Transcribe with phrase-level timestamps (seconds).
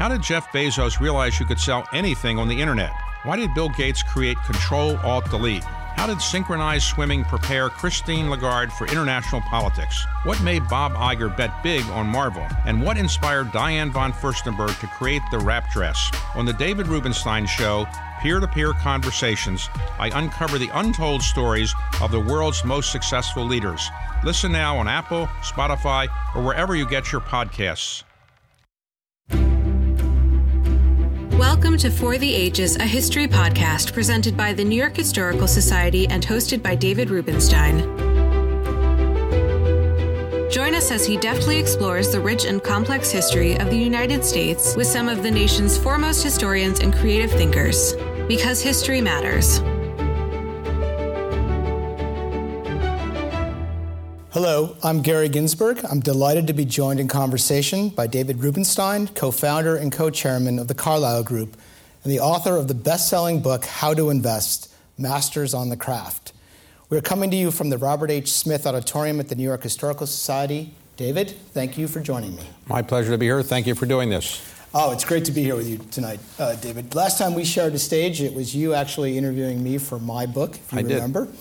[0.00, 2.90] How did Jeff Bezos realize you could sell anything on the internet?
[3.24, 5.62] Why did Bill Gates create Control Alt Delete?
[5.62, 10.06] How did synchronized swimming prepare Christine Lagarde for international politics?
[10.22, 12.46] What made Bob Iger bet big on Marvel?
[12.64, 16.10] And what inspired Diane von Furstenberg to create the wrap dress?
[16.34, 17.86] On the David Rubenstein Show,
[18.22, 23.86] peer to peer conversations, I uncover the untold stories of the world's most successful leaders.
[24.24, 28.02] Listen now on Apple, Spotify, or wherever you get your podcasts.
[31.40, 36.06] Welcome to For the Ages, a history podcast presented by the New York Historical Society
[36.08, 37.78] and hosted by David Rubenstein.
[40.50, 44.76] Join us as he deftly explores the rich and complex history of the United States
[44.76, 47.94] with some of the nation's foremost historians and creative thinkers.
[48.28, 49.62] Because history matters.
[54.32, 55.84] Hello, I'm Gary Ginsberg.
[55.84, 60.60] I'm delighted to be joined in conversation by David Rubenstein, co founder and co chairman
[60.60, 61.56] of the Carlyle Group,
[62.04, 66.32] and the author of the best selling book, How to Invest Masters on the Craft.
[66.90, 68.30] We're coming to you from the Robert H.
[68.30, 70.74] Smith Auditorium at the New York Historical Society.
[70.96, 72.44] David, thank you for joining me.
[72.68, 73.42] My pleasure to be here.
[73.42, 74.40] Thank you for doing this.
[74.72, 76.94] Oh, it's great to be here with you tonight, uh, David.
[76.94, 80.54] Last time we shared a stage, it was you actually interviewing me for my book,
[80.54, 81.26] if you I remember.
[81.26, 81.34] Did.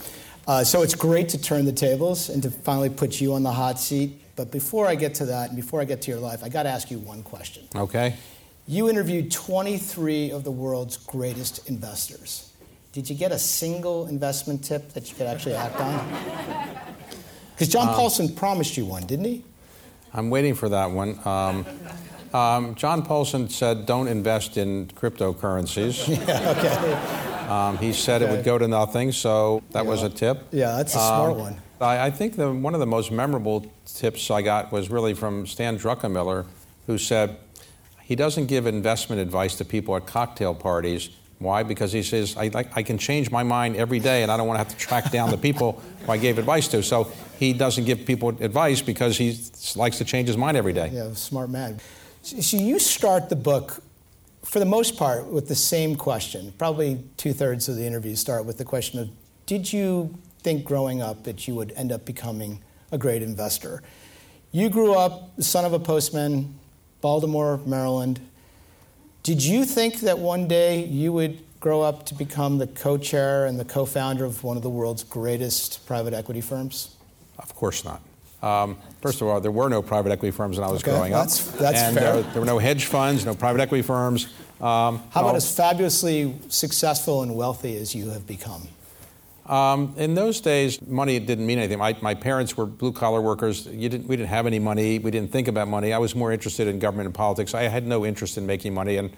[0.50, 3.52] Uh, so it's great to turn the tables and to finally put you on the
[3.52, 4.20] hot seat.
[4.36, 6.64] But before I get to that and before I get to your life, I got
[6.64, 7.68] to ask you one question.
[7.76, 8.16] Okay.
[8.68, 12.52] You interviewed 23 of the world's greatest investors.
[12.94, 16.76] Did you get a single investment tip that you could actually act on?
[17.54, 19.44] Because John um, Paulson promised you one, didn't he?
[20.14, 21.20] I'm waiting for that one.
[21.26, 21.66] Um,
[22.34, 26.08] um, John Paulson said, don't invest in cryptocurrencies.
[26.28, 27.29] yeah, okay.
[27.50, 28.32] Um, he said okay.
[28.32, 29.90] it would go to nothing, so that yeah.
[29.90, 30.48] was a tip.
[30.52, 31.62] Yeah, that's a smart um, one.
[31.82, 35.48] I, I, think the, one of the most memorable tips I got was really from
[35.48, 36.46] Stan Druckenmiller,
[36.88, 37.38] who said
[38.04, 41.10] he doesn't give investment advice to people at cocktail parties.
[41.40, 41.64] Why?
[41.64, 44.56] Because he says, I, I can change my mind every day and I don't want
[44.56, 46.84] to have to track down the people who I gave advice to.
[46.84, 49.40] So he doesn't give people advice because he
[49.78, 50.90] likes to change his mind every day.
[50.92, 51.80] Yeah, smart man.
[52.22, 53.82] So you start the book
[54.44, 56.54] for the most part, with the same question.
[56.58, 59.10] Probably two thirds of the interviews start with the question of
[59.46, 62.62] Did you think growing up that you would end up becoming
[62.92, 63.84] a great investor?
[64.52, 66.58] You grew up the son of a postman,
[67.02, 68.20] Baltimore, Maryland.
[69.22, 73.46] Did you think that one day you would grow up to become the co chair
[73.46, 76.96] and the co founder of one of the world's greatest private equity firms?
[77.38, 78.02] Of course not.
[78.42, 81.12] Um, first of all, there were no private equity firms when I was okay, growing
[81.12, 81.60] that's, up.
[81.60, 82.14] That's and fair.
[82.14, 84.26] There, there, were no hedge funds, no private equity firms.
[84.62, 88.68] Um, How about as fabulously successful and wealthy as you have become?
[89.46, 91.80] Um, in those days, money didn't mean anything.
[91.80, 93.64] My, my parents were blue collar workers.
[93.64, 95.00] Didn't, we didn't have any money.
[95.00, 95.92] We didn't think about money.
[95.92, 97.56] I was more interested in government and politics.
[97.56, 99.10] I had no interest in making money, and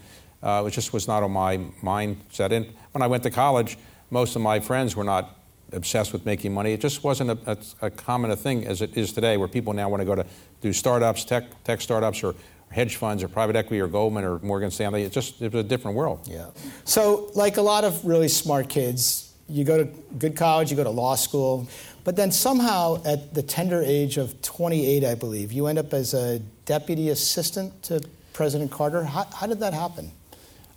[0.42, 2.52] uh, it just was not on my mindset.
[2.52, 3.78] And when I went to college,
[4.10, 5.38] most of my friends were not
[5.74, 6.74] obsessed with making money.
[6.74, 9.74] It just wasn't a, a, a, common a thing as it is today, where people
[9.74, 10.26] now want to go to
[10.62, 12.36] do startups, tech, tech startups, or
[12.70, 15.04] hedge funds, or private equity, or Goldman, or Morgan Stanley.
[15.04, 16.28] It just it was a different world.
[16.30, 16.48] Yeah.
[16.86, 19.86] So, like a lot of really smart kids, you go to
[20.18, 21.68] good college, you go to law school,
[22.04, 26.14] but then somehow at the tender age of 28, I believe, you end up as
[26.14, 28.02] a deputy assistant to
[28.34, 29.04] President Carter.
[29.04, 30.12] How, how did that happen?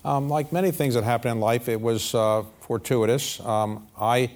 [0.05, 3.41] Um, like many things that happen in life, it was uh, fortuitous.
[3.41, 4.31] Um, I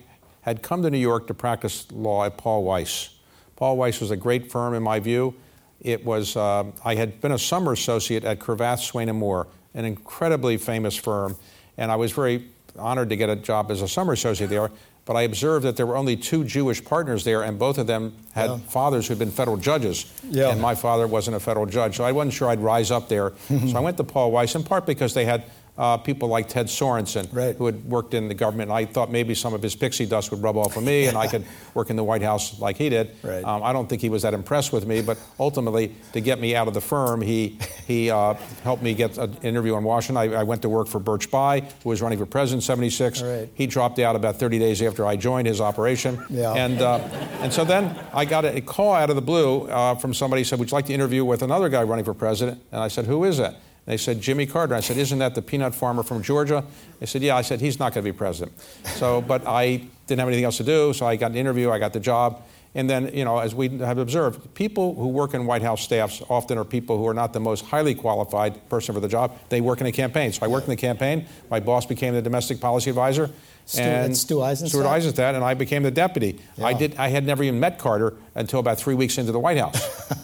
[0.48, 3.14] had come to New York to practice law at Paul Weiss.
[3.56, 5.34] Paul Weiss was a great firm in my view.
[5.80, 9.84] It was, uh, I had been a summer associate at Cravath, Swaine & Moore, an
[9.84, 11.36] incredibly famous firm,
[11.76, 14.70] and I was very honored to get a job as a summer associate there.
[15.04, 18.14] But I observed that there were only two Jewish partners there, and both of them
[18.34, 18.58] had yeah.
[18.58, 20.12] fathers who had been federal judges.
[20.28, 20.50] Yeah.
[20.50, 23.32] And my father wasn't a federal judge, so I wasn't sure I'd rise up there.
[23.48, 25.44] so I went to Paul Weiss, in part because they had
[25.78, 27.54] uh, people like Ted Sorensen, right.
[27.54, 28.70] who had worked in the government.
[28.70, 31.26] I thought maybe some of his pixie dust would rub off on me, and I
[31.30, 33.14] could work in the White House like he did.
[33.22, 33.44] Right.
[33.44, 36.56] Um, I don't think he was that impressed with me, but ultimately, to get me
[36.56, 38.34] out of the firm, he he uh,
[38.64, 40.16] helped me get an interview in Washington.
[40.16, 43.22] I, I, went to work for Birch Bayh, who was running for president in '76.
[43.22, 43.48] Right.
[43.54, 46.24] He dropped out about 30 days after I joined his operation.
[46.28, 46.54] Yeah.
[46.54, 46.96] And uh,
[47.40, 50.44] and so then I got a call out of the blue uh, from somebody who
[50.44, 53.04] said, "Would you like to interview with another guy running for president?" And I said,
[53.06, 54.74] "Who is that?" They said, Jimmy Carter.
[54.74, 56.62] I said, Isn't that the peanut farmer from Georgia?
[57.00, 57.36] They said, Yeah.
[57.36, 58.52] I said, He's not going to be president.
[58.84, 61.78] So, but I didn't have anything else to do, so I got an interview, I
[61.78, 62.42] got the job.
[62.74, 66.22] And then, you know, as we have observed, people who work in White House staffs
[66.28, 69.38] often are people who are not the most highly qualified person for the job.
[69.48, 70.32] They work in a campaign.
[70.32, 71.26] So I worked in the campaign.
[71.48, 73.30] My boss became the domestic policy advisor.
[73.68, 74.42] Stu, and Stu?
[74.54, 76.40] Stuart Eizenstat, and I became the deputy.
[76.56, 76.66] Yeah.
[76.66, 76.96] I did.
[76.96, 79.78] I had never even met Carter until about three weeks into the White House,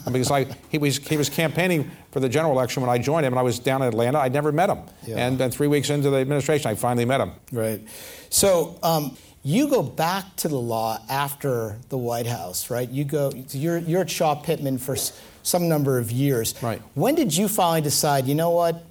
[0.11, 3.33] because I, he was he was campaigning for the general election when I joined him,
[3.33, 4.17] and I was down in Atlanta.
[4.17, 5.17] I'd never met him, yeah.
[5.17, 7.33] and then three weeks into the administration, I finally met him.
[7.51, 7.81] Right.
[8.29, 8.79] So.
[8.81, 9.15] Um,
[9.47, 12.89] you go back to the law after the White House, right?
[12.89, 14.95] You go, you're, you're at Shaw Pittman for
[15.43, 16.55] some number of years.
[16.63, 16.81] Right.
[16.95, 18.83] When did you finally decide, you know what?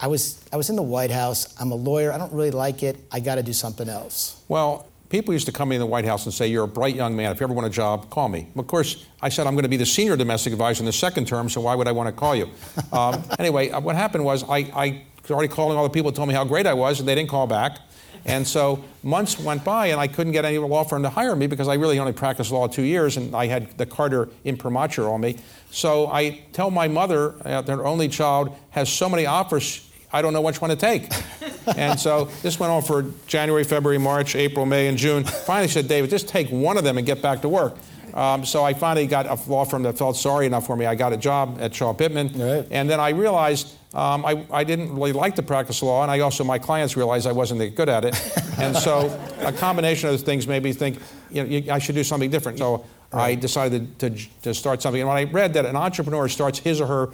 [0.00, 1.54] I was, I was in the White House.
[1.60, 2.12] I'm a lawyer.
[2.12, 2.96] I don't really like it.
[3.12, 4.42] I got to do something else.
[4.48, 7.14] Well, people used to come in the White House and say, You're a bright young
[7.14, 7.30] man.
[7.32, 8.48] If you ever want a job, call me.
[8.56, 11.26] Of course, I said, I'm going to be the senior domestic advisor in the second
[11.26, 12.48] term, so why would I want to call you?
[12.92, 16.28] um, anyway, uh, what happened was I, I already calling all the people who told
[16.28, 17.78] me how great I was, and they didn't call back.
[18.24, 21.46] And so months went by, and I couldn't get any law firm to hire me
[21.46, 25.20] because I really only practiced law two years, and I had the Carter imprimatur on
[25.20, 25.36] me.
[25.70, 30.32] So I tell my mother, uh, their only child, has so many offers, I don't
[30.32, 31.10] know which one to take.
[31.76, 35.24] and so this went on for January, February, March, April, May, and June.
[35.24, 37.76] Finally said, David, just take one of them and get back to work.
[38.14, 40.86] Um, so I finally got a law firm that felt sorry enough for me.
[40.86, 42.32] I got a job at Shaw Pittman.
[42.34, 42.66] Right.
[42.70, 46.20] And then I realized um, I, I, didn't really like to practice law, and I
[46.20, 48.14] also, my clients realized I wasn't that good at it.
[48.58, 49.08] and so
[49.40, 52.30] a combination of those things made me think, you know, you, I should do something
[52.30, 52.58] different.
[52.58, 53.30] So right.
[53.30, 54.10] I decided to,
[54.42, 55.00] to start something.
[55.00, 57.08] And when I read that an entrepreneur starts his or her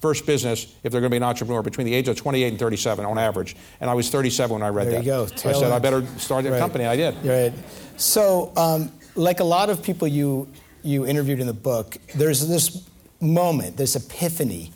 [0.00, 2.58] first business if they're going to be an entrepreneur between the age of 28 and
[2.58, 3.56] 37 on average.
[3.80, 5.04] And I was 37 when I read there that.
[5.04, 5.26] You go.
[5.26, 6.58] So I said, I better start a right.
[6.58, 6.86] company.
[6.86, 7.14] I did.
[7.24, 7.52] Right.
[7.96, 10.48] So, um, like a lot of people you,
[10.82, 12.88] you interviewed in the book, there's this
[13.20, 14.72] moment, this epiphany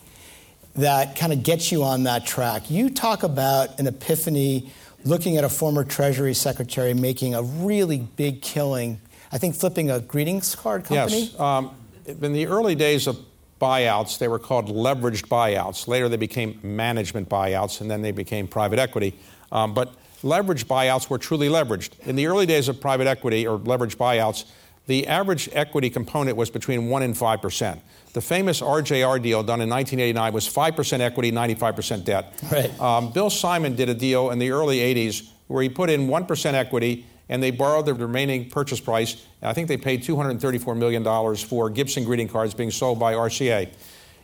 [0.76, 2.70] that kind of gets you on that track.
[2.70, 4.70] You talk about an epiphany
[5.04, 9.00] looking at a former Treasury Secretary making a really big killing,
[9.30, 11.24] I think flipping a greetings card company?
[11.24, 11.40] Yes.
[11.40, 11.70] Um,
[12.06, 13.18] in the early days of
[13.64, 15.88] buyouts, they were called leveraged buyouts.
[15.88, 19.14] Later, they became management buyouts, and then they became private equity.
[19.50, 21.98] Um, but leveraged buyouts were truly leveraged.
[22.00, 24.44] In the early days of private equity or leveraged buyouts,
[24.86, 27.80] the average equity component was between 1 and 5 percent.
[28.12, 32.32] The famous RJR deal done in 1989 was 5% equity, 95% debt.
[32.52, 32.80] Right.
[32.80, 36.54] Um, Bill Simon did a deal in the early 80s where he put in 1%
[36.54, 39.24] equity and they borrowed the remaining purchase price.
[39.42, 43.70] I think they paid $234 million for Gibson greeting cards being sold by RCA.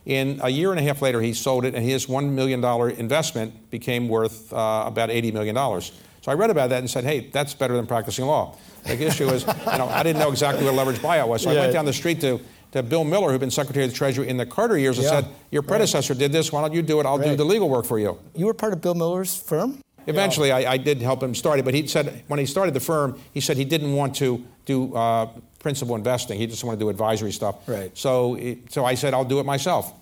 [0.07, 2.65] In a year and a half later, he sold it, and his $1 million
[2.99, 5.55] investment became worth uh, about $80 million.
[5.55, 8.57] So I read about that and said, hey, that's better than practicing law.
[8.85, 11.43] The issue is, you know, I didn't know exactly what a leveraged buyout was.
[11.43, 11.59] So yeah.
[11.59, 12.41] I went down the street to
[12.73, 15.23] to Bill Miller, who'd been Secretary of the Treasury in the Carter years, and yeah.
[15.23, 16.21] said, Your predecessor right.
[16.21, 17.07] did this, why don't you do it?
[17.07, 17.31] I'll right.
[17.31, 18.19] do the legal work for you.
[18.35, 19.81] You were part of Bill Miller's firm?
[20.11, 20.53] Eventually.
[20.53, 23.19] I, I, did help him start it, but he said when he started the firm,
[23.33, 25.27] he said he didn't want to do uh,
[25.59, 26.39] principal investing.
[26.39, 27.69] He just wanted to do advisory stuff.
[27.69, 27.97] Right.
[27.97, 29.93] So, so I said, I'll do it myself.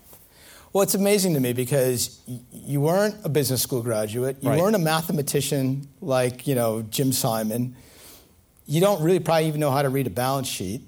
[0.72, 2.20] Well, it's amazing to me because
[2.52, 4.36] you weren't a business school graduate.
[4.42, 4.60] You right.
[4.60, 7.74] weren't a mathematician like, you know, Jim Simon.
[8.66, 10.82] You don't really probably even know how to read a balance sheet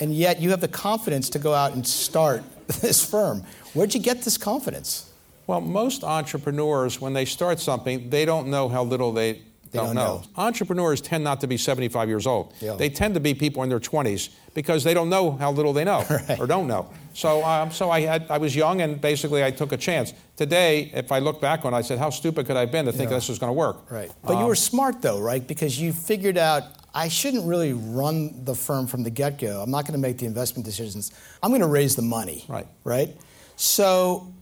[0.00, 2.42] and yet you have the confidence to go out and start
[2.80, 3.42] this firm.
[3.74, 5.10] Where'd you get this confidence?
[5.46, 9.40] Well, most entrepreneurs, when they start something, they don't know how little they, they
[9.72, 10.18] don't, don't know.
[10.18, 10.24] know.
[10.36, 12.54] Entrepreneurs tend not to be 75 years old.
[12.60, 12.74] Yeah.
[12.74, 15.84] They tend to be people in their 20s because they don't know how little they
[15.84, 16.40] know right.
[16.40, 16.90] or don't know.
[17.12, 20.14] So, um, so I, had, I was young and basically I took a chance.
[20.36, 22.86] Today, if I look back on it, I said, how stupid could I have been
[22.86, 23.16] to think yeah.
[23.16, 23.90] this was going to work?
[23.90, 24.10] Right.
[24.22, 25.46] But um, you were smart though, right?
[25.46, 26.64] Because you figured out
[26.94, 29.60] I shouldn't really run the firm from the get go.
[29.60, 31.10] I'm not going to make the investment decisions.
[31.42, 32.44] I'm going to raise the money.
[32.48, 32.68] Right.
[32.84, 33.16] Right?
[33.56, 34.32] So,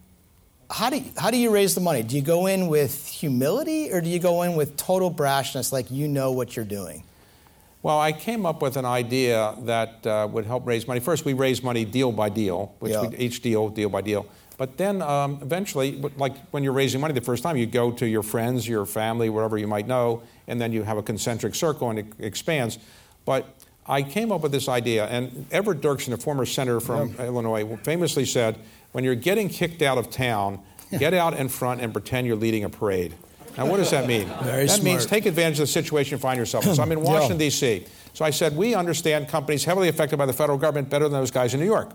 [0.73, 2.03] how do, you, how do you raise the money?
[2.03, 5.91] Do you go in with humility or do you go in with total brashness, like
[5.91, 7.05] you know what you're doing?
[7.83, 11.01] Well, I came up with an idea that uh, would help raise money.
[11.01, 13.07] First, we raise money deal by deal, which yeah.
[13.07, 14.27] we, each deal, deal by deal.
[14.57, 18.07] But then um, eventually, like when you're raising money the first time, you go to
[18.07, 21.91] your friends, your family, whatever you might know, and then you have a concentric circle
[21.91, 22.79] and it expands.
[23.25, 23.47] But
[23.87, 27.25] I came up with this idea, and Everett Dirksen, a former senator from yeah.
[27.25, 28.57] Illinois, famously said,
[28.93, 30.61] when you're getting kicked out of town,
[30.99, 33.15] get out in front and pretend you're leading a parade.
[33.57, 34.29] Now, what does that mean?
[34.43, 34.85] Very that smart.
[34.85, 36.75] means take advantage of the situation you find yourself in.
[36.75, 37.47] So I'm in Washington, yeah.
[37.47, 37.87] D.C.
[38.15, 41.31] So I said, we understand companies heavily affected by the federal government better than those
[41.31, 41.91] guys in New York.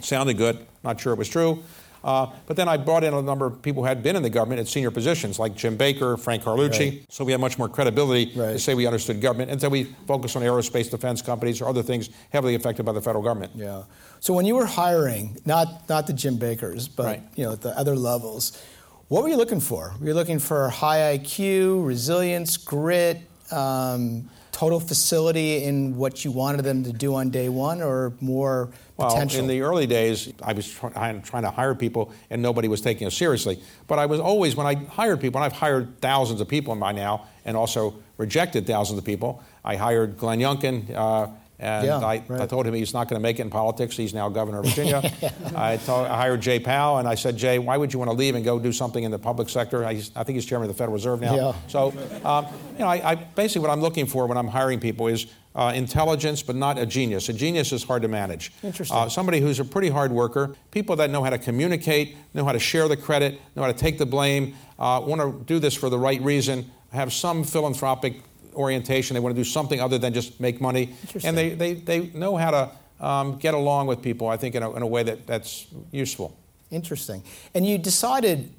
[0.00, 0.66] Sounded good.
[0.82, 1.62] Not sure it was true.
[2.02, 4.30] Uh, but then I brought in a number of people who had been in the
[4.30, 6.90] government at senior positions, like Jim Baker, Frank Carlucci.
[6.90, 7.06] Right.
[7.08, 8.52] So we had much more credibility right.
[8.52, 9.50] to say we understood government.
[9.50, 13.02] And so we focused on aerospace defense companies or other things heavily affected by the
[13.02, 13.52] federal government.
[13.54, 13.82] Yeah.
[14.20, 17.22] So when you were hiring, not not the Jim Bakers, but right.
[17.36, 18.62] you know the other levels,
[19.08, 19.94] what were you looking for?
[20.00, 24.28] Were you looking for high IQ, resilience, grit, um,
[24.60, 29.08] total facility in what you wanted them to do on day one, or more well,
[29.08, 29.40] potential?
[29.40, 33.06] in the early days, I was try- trying to hire people, and nobody was taking
[33.06, 33.58] us seriously.
[33.86, 36.92] But I was always, when I hired people, and I've hired thousands of people by
[36.92, 39.42] now, and also rejected thousands of people.
[39.64, 40.94] I hired Glenn Youngkin.
[40.94, 41.28] Uh,
[41.60, 42.40] and Yeah, I, right.
[42.40, 43.96] I told him he's not going to make it in politics.
[43.96, 45.02] He's now governor of Virginia.
[45.54, 48.16] I, told, I hired Jay Powell, and I said, Jay, why would you want to
[48.16, 49.84] leave and go do something in the public sector?
[49.84, 51.36] I, I think he's chairman of the Federal Reserve now.
[51.36, 51.54] Yeah.
[51.68, 51.88] So,
[52.24, 55.26] um, you know, I, I, basically what I'm looking for when I'm hiring people is
[55.54, 57.28] uh, intelligence, but not a genius.
[57.28, 58.52] A genius is hard to manage.
[58.62, 58.96] Interesting.
[58.96, 62.52] Uh, somebody who's a pretty hard worker, people that know how to communicate, know how
[62.52, 65.74] to share the credit, know how to take the blame, uh, want to do this
[65.74, 68.22] for the right reason, have some philanthropic
[68.54, 69.14] orientation.
[69.14, 70.94] They want to do something other than just make money.
[71.24, 74.62] And they, they, they know how to um, get along with people, I think, in
[74.62, 76.36] a, in a way that, that's useful.
[76.70, 77.22] Interesting.
[77.54, 78.52] And you decided,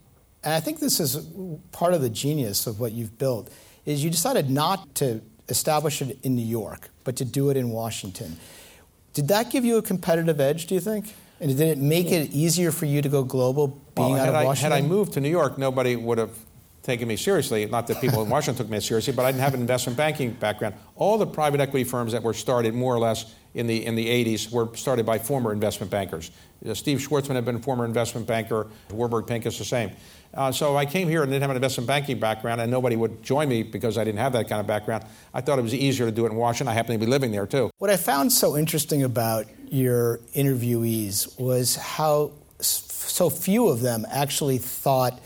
[0.43, 1.27] and I think this is
[1.71, 3.49] part of the genius of what you've built,
[3.85, 7.69] is you decided not to establish it in New York, but to do it in
[7.69, 8.37] Washington.
[9.13, 11.13] Did that give you a competitive edge, do you think?
[11.39, 14.35] And did it make it easier for you to go global being Well, out of
[14.35, 14.71] I, Washington?
[14.71, 16.37] had I moved to New York, nobody would have
[16.83, 17.65] taken me seriously.
[17.65, 20.31] Not that people in Washington took me seriously, but I didn't have an investment banking
[20.31, 20.75] background.
[20.95, 24.07] All the private equity firms that were started more or less in the, in the
[24.07, 26.31] 80s were started by former investment bankers.
[26.65, 29.91] Uh, Steve Schwarzman had been a former investment banker, Warburg Pincus the same.
[30.33, 33.21] Uh, so I came here and didn't have an investment banking background, and nobody would
[33.21, 35.03] join me because I didn't have that kind of background.
[35.33, 36.69] I thought it was easier to do it in Washington.
[36.69, 37.69] I happened to be living there too.
[37.79, 44.57] What I found so interesting about your interviewees was how so few of them actually
[44.57, 45.19] thought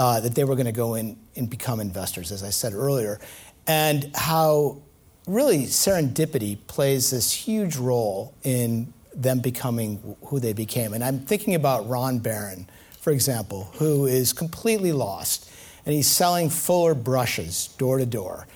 [0.00, 3.20] uh, that they were going to go in and become investors, as I said earlier,
[3.66, 4.78] and how
[5.26, 10.94] really serendipity plays this huge role in them becoming who they became.
[10.94, 12.66] And I'm thinking about Ron Barron,
[12.98, 15.52] for example, who is completely lost,
[15.84, 18.46] and he's selling Fuller brushes door to door.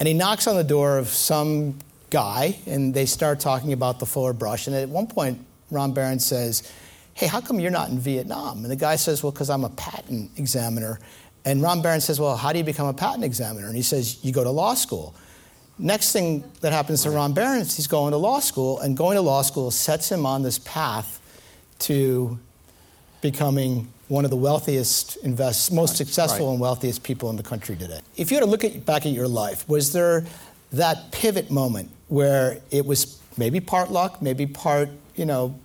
[0.00, 1.78] And he knocks on the door of some
[2.10, 4.66] guy, and they start talking about the Fuller brush.
[4.66, 6.68] And at one point, Ron Barron says,
[7.18, 8.58] Hey, how come you're not in Vietnam?
[8.58, 11.00] And the guy says, Well, because I'm a patent examiner.
[11.44, 13.66] And Ron Barron says, Well, how do you become a patent examiner?
[13.66, 15.16] And he says, You go to law school.
[15.80, 19.16] Next thing that happens to Ron Barron is he's going to law school, and going
[19.16, 21.20] to law school sets him on this path
[21.80, 22.38] to
[23.20, 26.52] becoming one of the wealthiest, invest, most successful right.
[26.52, 27.98] and wealthiest people in the country today.
[28.16, 30.24] If you had to look at, back at your life, was there
[30.70, 35.58] that pivot moment where it was maybe part luck, maybe part, you know,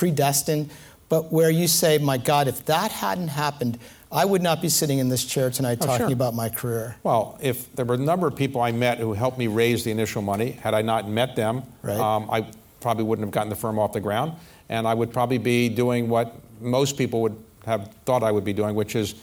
[0.00, 0.70] predestined,
[1.10, 3.78] but where you say, my God, if that hadn't happened,
[4.10, 6.12] I would not be sitting in this chair tonight Oh, talking sure.
[6.14, 6.96] about my career.
[7.02, 9.90] Well, if there were a number of people I met who helped me raise the
[9.90, 11.98] initial money, had I not met them, Right.
[12.00, 12.46] um, I
[12.80, 14.32] probably wouldn't have gotten the firm off the ground,
[14.70, 18.54] and I would probably be doing what most people would have thought I would be
[18.54, 19.14] doing, which is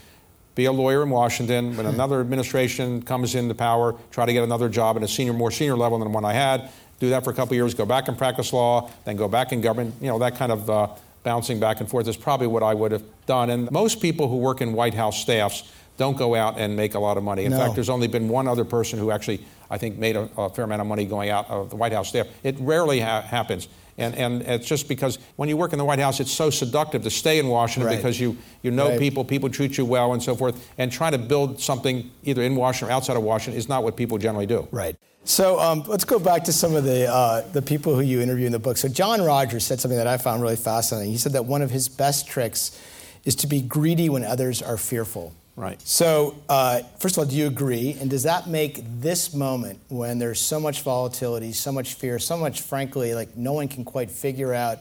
[0.54, 1.76] be a lawyer in Washington.
[1.76, 5.50] When another administration comes into power, try to get another job at a senior, more
[5.50, 6.70] senior level than the one I had.
[7.00, 9.52] Do that for a couple of years, go back and practice law, then go back
[9.52, 9.96] in government.
[10.02, 10.88] You know that kind of uh,
[11.24, 13.50] bouncing back and forth is probably what I would have done.
[13.50, 17.00] And most people who work in White House staffs don't go out and make a
[17.00, 17.46] lot of money.
[17.46, 17.58] In No.
[17.58, 20.64] fact, there's only been one other person who actually, I think, made a, a fair
[20.66, 22.28] amount of money going out of the White House staff.
[22.44, 23.68] It rarely ha- happens.
[24.00, 27.02] And, and it's just because when you work in the White House, it's so seductive
[27.04, 27.98] to stay in Washington Right.
[27.98, 29.00] because you, you know Right.
[29.00, 30.70] people, people treat you well, and so forth.
[30.78, 33.96] And trying to build something either in Washington or outside of Washington is not what
[33.98, 34.68] people generally do.
[34.72, 34.96] Right.
[35.28, 38.46] So um, let's go back to some of the, uh, the people who you interview
[38.46, 38.78] in the book.
[38.78, 41.12] So John Rogers said something that I found really fascinating.
[41.12, 42.82] He said that one of his best tricks
[43.26, 45.34] is to be greedy when others are fearful.
[45.58, 45.82] Right.
[45.86, 47.98] So, uh, first of all, do you agree?
[48.00, 52.38] And does that make this moment when there's so much volatility, so much fear, so
[52.38, 54.80] much, frankly, like no one can quite figure out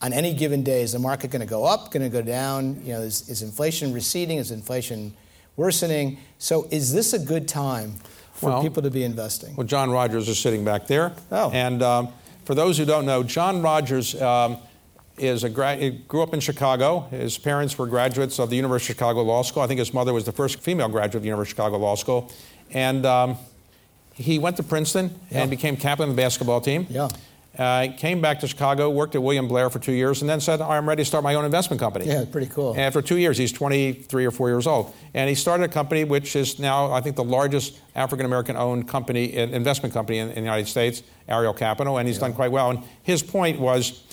[0.00, 2.80] on any given day, is the market going to go up, going to go down?
[2.84, 4.38] You know, is, is inflation receding?
[4.38, 5.14] Is inflation
[5.56, 6.18] worsening?
[6.38, 7.94] So, is this a good time
[8.40, 9.54] for Well- people to be investing?
[9.54, 11.12] Well, John Rogers is sitting back there.
[11.30, 11.50] Oh.
[11.50, 12.08] And um,
[12.44, 14.56] for those who don't know, John Rogers um,
[15.18, 17.00] is a gra- grew up in Chicago.
[17.10, 19.62] His parents were graduates of the University of Chicago Law School.
[19.62, 21.94] I think his mother was the first female graduate of the University of Chicago Law
[21.96, 22.32] School.
[22.72, 23.36] And um,
[24.14, 25.42] he went to Princeton Yeah.
[25.42, 26.86] and became captain of the basketball team.
[26.88, 27.08] Yeah.
[27.60, 30.62] Uh, came back to Chicago, worked at William Blair for two years, and then said,
[30.62, 32.06] I'm ready to start my own investment company.
[32.06, 32.70] Yeah, pretty cool.
[32.70, 34.94] And after two years, he's 23 or 4 years old.
[35.12, 38.88] And he started a company which is now, I think, the largest African American owned
[38.88, 42.70] company, investment company in, in the United States, Ariel Capital, and he's done quite well.
[42.70, 44.04] And his point was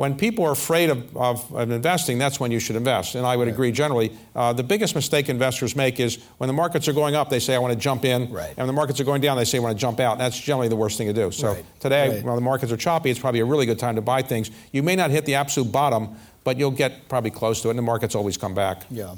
[0.00, 3.16] when people are afraid of, of, of investing, that's when you should invest.
[3.16, 4.16] And I would agree generally.
[4.34, 7.54] Uh, the biggest mistake investors make is when the markets are going up, they say,
[7.54, 8.32] I want to jump in.
[8.32, 8.48] Right.
[8.48, 10.12] And when the markets are going down, they say, I want to jump out.
[10.12, 11.30] And that's generally the worst thing to do.
[11.30, 11.64] So Right.
[11.80, 12.24] today, Right.
[12.24, 14.50] while the markets are choppy, it's probably a really good time to buy things.
[14.72, 17.78] You may not hit the absolute bottom, but you'll get probably close to it, and
[17.78, 18.86] the markets always come back.
[18.90, 19.16] Yeah.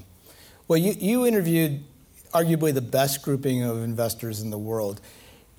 [0.67, 1.85] Well, you, you interviewed
[2.35, 5.01] arguably the best grouping of investors in the world.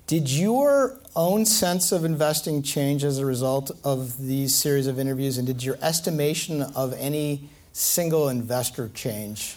[0.06, 5.38] Did your own sense of investing change as a result of these series of interviews,
[5.38, 9.56] and did your estimation of any single investor change?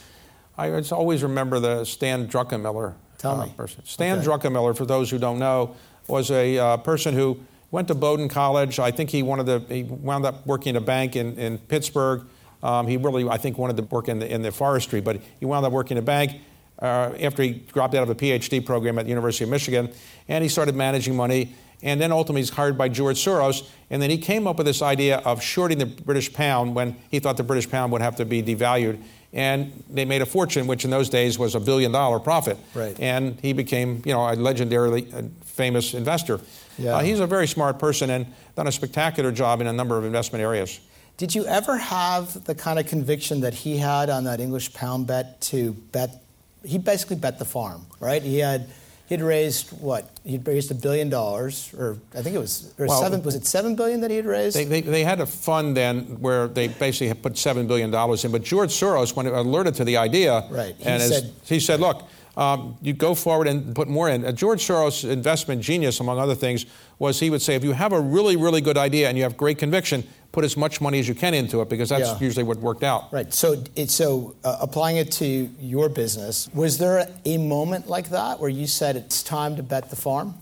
[0.56, 3.52] I always remember the Stan Druckenmiller Tell uh, me.
[3.58, 3.84] person.
[3.84, 4.26] Stan Okay.
[4.26, 5.76] Druckenmiller, for those who don't know,
[6.06, 7.38] was a uh, person who
[7.70, 8.78] went to Bowdoin College.
[8.78, 9.74] I think he wanted to.
[9.74, 12.22] He wound up working at a bank in, in Pittsburgh.
[12.62, 15.44] Um, he really, I think, wanted to work in the, in the forestry, but he
[15.44, 16.40] wound up working at a bank
[16.80, 19.90] uh, after he dropped out of a PhD program at the University of Michigan,
[20.28, 21.54] and he started managing money.
[21.82, 23.68] And then ultimately, he's hired by George Soros.
[23.90, 27.20] And then he came up with this idea of shorting the British pound when he
[27.20, 29.00] thought the British pound would have to be devalued.
[29.32, 32.58] And they made a fortune, which in those days was a billion dollar profit.
[32.74, 32.98] Right.
[32.98, 36.40] And he became, you know, a legendarily uh, famous investor.
[36.78, 36.96] Yeah.
[36.96, 40.04] Uh, he's a very smart person and done a spectacular job in a number of
[40.04, 40.80] investment areas.
[41.16, 45.06] Did you ever have the kind of conviction that he had on that English pound
[45.06, 46.22] bet to bet?
[46.64, 48.22] He basically bet the farm, right?
[48.22, 48.66] He had
[49.08, 50.10] he'd raised what?
[50.24, 53.22] He'd raised a billion dollars, or I think it was or Well, seven.
[53.22, 54.56] Was it seven billion that he had raised?
[54.56, 58.32] They, they, they had a fund then where they basically had put $7 billion in.
[58.32, 60.74] But George Soros, when alerted to the idea, Right.
[60.76, 62.02] He and as- said- he said, look,
[62.36, 64.24] um, you go forward and put more in.
[64.24, 66.66] Uh, George Soros' investment genius, among other things,
[66.98, 69.36] was he would say, if you have a really, really good idea and you have
[69.36, 72.18] great conviction, put as much money as you can into it because that's Yeah.
[72.20, 73.12] usually what worked out.
[73.12, 73.32] Right.
[73.32, 78.38] So, it, so uh, applying it to your business, was there a moment like that
[78.38, 80.34] where you said it's time to bet the farm?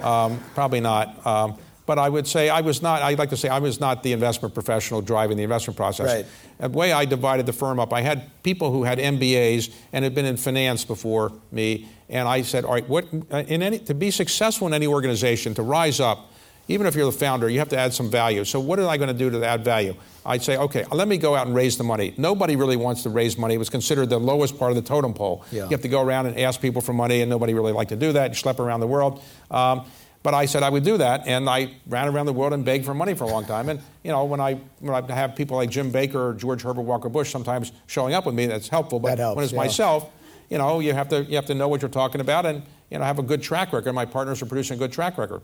[0.00, 1.24] Um, probably not.
[1.26, 1.54] Um,
[1.92, 4.12] but I would say I was not, I'd like to say I was not the
[4.14, 6.06] investment professional driving the investment process.
[6.06, 6.26] Right.
[6.58, 10.14] The way I divided the firm up, I had people who had MBAs and had
[10.14, 13.92] been in finance before me, and I said, all right, what, uh, in any, to
[13.92, 16.32] be successful in any organization, to rise up,
[16.66, 18.42] even if you're the founder, you have to add some value.
[18.46, 19.94] So what am I going to do to add value?
[20.24, 22.14] I'd say, okay, let me go out and raise the money.
[22.16, 23.56] Nobody really wants to raise money.
[23.56, 25.44] It was considered the lowest part of the totem pole.
[25.52, 25.64] Yeah.
[25.64, 27.96] You have to go around and ask people for money, and nobody really liked to
[27.96, 28.30] do that.
[28.30, 29.22] You schlep around the world.
[29.50, 29.84] Um,
[30.22, 32.84] but I said I would do that, and I ran around the world and begged
[32.84, 33.68] for money for a long time.
[33.68, 36.82] And you know, when I when I have people like Jim Baker or George Herbert
[36.82, 39.00] Walker Bush sometimes showing up with me, that's helpful.
[39.00, 39.58] But That helps, when it's yeah.
[39.58, 40.10] myself,
[40.48, 42.98] you know, you have to you have to know what you're talking about, and you
[42.98, 43.92] know, have a good track record.
[43.92, 45.40] My partners are producing a good track record.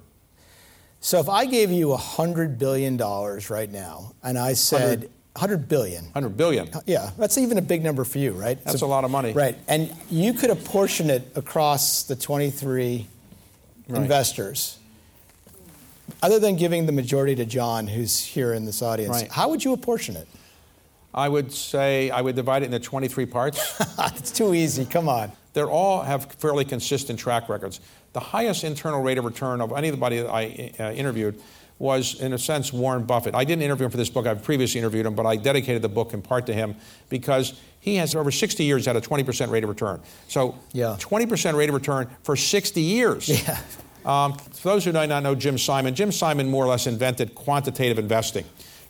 [1.01, 5.03] So if I gave you $100 billion right now, and I said,
[5.35, 6.11] 100 billion.
[6.13, 6.69] Hundred billion.
[6.75, 8.63] Uh, yeah, that's even a big number for you, right?
[8.65, 9.33] That's So- a lot of money.
[9.33, 13.07] Right, and you could apportion it across the 23
[13.89, 14.03] Right.
[14.03, 14.79] investors.
[16.23, 19.31] Other than giving the majority to John, who's here in this audience, Right.
[19.31, 20.27] how would you apportion it?
[21.15, 23.81] I would say I would divide it into 23 parts.
[24.17, 24.85] it's too easy.
[24.85, 25.33] Come on.
[25.55, 27.81] they all have fairly consistent track records.
[28.13, 31.41] The highest internal rate of return of anybody that I uh, interviewed
[31.79, 33.35] was, in a sense, Warren Buffett.
[33.35, 34.27] I didn't interview him for this book.
[34.27, 36.75] I've previously interviewed him, but I dedicated the book in part to him
[37.09, 40.01] because he has over 60 years had a 20% rate of return.
[40.27, 40.97] So, Yeah.
[40.99, 43.29] 20% rate of return for 60 years.
[43.29, 43.59] Yeah.
[44.05, 47.35] Um, for those who do not know Jim Simon, Jim Simon more or less invented
[47.35, 48.45] quantitative investing.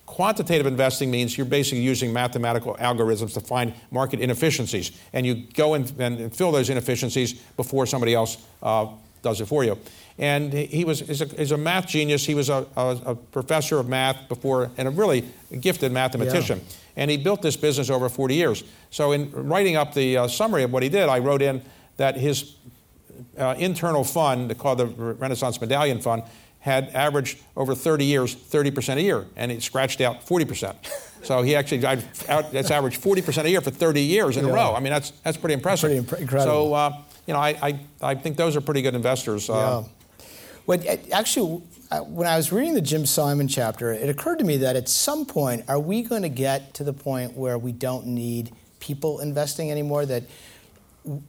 [0.05, 5.75] Quantitative investing means you're basically using mathematical algorithms to find market inefficiencies, and you go
[5.75, 8.87] in and fill those inefficiencies before somebody else uh,
[9.21, 9.77] does it for you.
[10.17, 12.25] And he was is a, is a math genius.
[12.25, 15.23] He was a, a, a professor of math before, and a really
[15.61, 16.61] gifted mathematician.
[16.97, 18.63] And he built this business over 40 years.
[18.91, 21.61] So, in writing up the uh, summary of what he did, I wrote in
[21.95, 22.55] that his
[23.37, 26.23] uh, internal fund called the Renaissance Medallion Fund
[26.59, 30.75] had averaged over 30 years 30% a year, and it scratched out 40%.
[31.23, 34.51] So he actually out, that's averaged 40% a year for 30 years in Yeah.
[34.51, 34.73] a row.
[34.75, 35.89] I mean, that's that's pretty impressive.
[35.89, 36.67] Pretty impre- incredible.
[36.69, 36.97] So uh,
[37.29, 39.49] you know, I, I I think those are pretty good investors.
[39.51, 39.83] Uh, Yeah.
[40.65, 40.79] Well,
[41.13, 41.61] actually,
[41.91, 44.89] uh, when I was reading the Jim Simon chapter, it occurred to me that at
[44.89, 49.19] some point, are we going to get to the point where we don't need people
[49.19, 50.05] investing anymore?
[50.07, 50.23] That
[51.05, 51.21] w-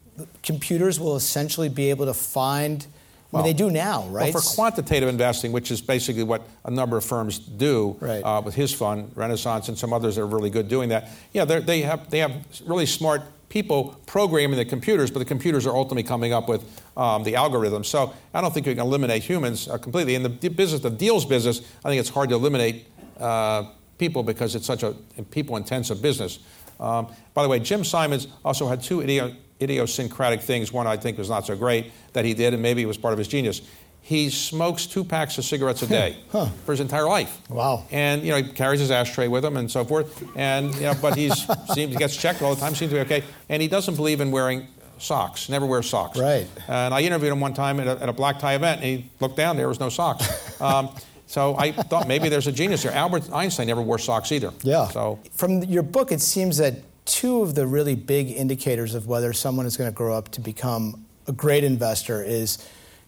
[0.42, 2.80] computers will essentially be able to find.
[2.80, 2.88] I mean,
[3.32, 4.32] Well, they do now, right?
[4.34, 8.22] Well, for quantitative investing, which is basically what a number of firms do Right.
[8.24, 11.10] uh, with his fund, Renaissance, and some others that are really good doing that.
[11.32, 12.32] Yeah, they have they have
[12.66, 16.62] really smart people programming the computers, but the computers are ultimately coming up with
[16.96, 17.86] um, the algorithms.
[17.86, 20.14] So I don't think you can eliminate humans uh, completely.
[20.14, 22.86] In the business, the deals business, I think it's hard to eliminate
[23.18, 23.64] uh,
[23.98, 24.94] people because it's such a
[25.30, 26.38] people-intensive business.
[26.78, 30.72] Um, by the way, Jim Simons also had two idio- idiosyncratic things.
[30.72, 33.12] One I think was not so great that he did, and maybe it was part
[33.12, 33.60] of his genius.
[34.02, 36.46] He smokes two packs of cigarettes a day Huh.
[36.64, 37.38] for his entire life.
[37.48, 37.84] Wow.
[37.92, 40.24] And you know he carries his ashtray with him and so forth.
[40.36, 42.74] And you know, but he's seems he gets checked all the time.
[42.74, 43.22] Seems to be okay.
[43.48, 44.66] And he doesn't believe in wearing
[44.98, 45.48] socks.
[45.48, 46.18] Never wears socks.
[46.18, 46.46] Right.
[46.68, 49.10] And I interviewed him one time at a, at a black tie event, and he
[49.20, 49.56] looked down.
[49.56, 50.26] There was no socks.
[50.60, 50.90] Um,
[51.26, 52.92] so I thought maybe there's a genius there.
[52.92, 54.52] Albert Einstein never wore socks either.
[54.62, 54.88] Yeah.
[54.88, 56.74] So From your book, it seems that
[57.06, 60.40] two of the really big indicators of whether someone is going to grow up to
[60.42, 62.58] become a great investor is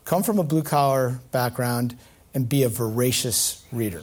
[0.04, 1.96] come from a blue collar background
[2.34, 4.02] and be a voracious reader.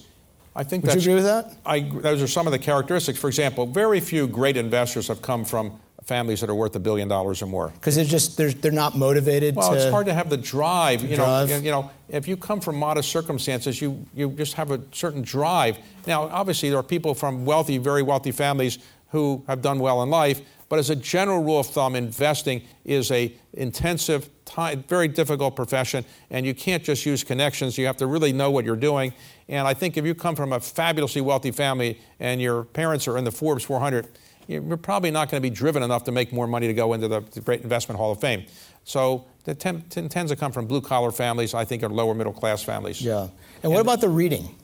[0.55, 1.55] I think Would you agree with that?
[1.65, 3.17] I, those are some of the characteristics.
[3.19, 7.07] For example, very few great investors have come from families that are worth a billion
[7.07, 7.69] dollars or more.
[7.69, 9.55] Because they're just they're, they're not motivated.
[9.55, 11.03] Well, it's hard to have the drive.
[11.03, 11.49] You drive.
[11.49, 15.21] know, you know, if you come from modest circumstances, you you just have a certain
[15.21, 15.77] drive.
[16.07, 20.09] Now, obviously, there are people from wealthy, very wealthy families who have done well in
[20.09, 20.41] life.
[20.67, 26.03] But as a general rule of thumb, investing is a intensive, time, very difficult profession,
[26.29, 27.77] and you can't just use connections.
[27.77, 29.13] You have to really know what you're doing.
[29.47, 33.17] And I think if you come from a fabulously wealthy family and your parents are
[33.17, 34.07] in the Forbes 400,
[34.47, 37.07] you're probably not going to be driven enough to make more money to go into
[37.07, 38.45] the, the Great Investment Hall of Fame.
[38.83, 42.33] So it ten, tends to come from blue collar families, I think, or lower middle
[42.33, 43.01] class families.
[43.01, 43.27] Yeah.
[43.61, 44.55] And what about the reading?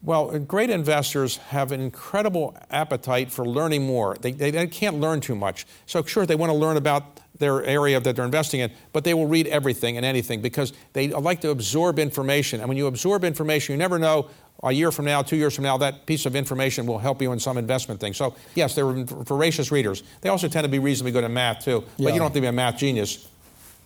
[0.00, 4.16] Well, great investors have an incredible appetite for learning more.
[4.20, 5.66] They, they, they, can't learn too much.
[5.86, 9.14] So, sure, they want to learn about their area that they're investing in, but they
[9.14, 12.60] will read everything and anything because they like to absorb information.
[12.60, 14.28] And when you absorb information, you never know
[14.62, 17.32] a year from now, two years from now, that piece of information will help you
[17.32, 18.12] in some investment thing.
[18.12, 20.02] So, yes, they're voracious readers.
[20.20, 21.84] They also tend to be reasonably good at math, too.
[21.96, 23.28] But you don't have to be a math genius.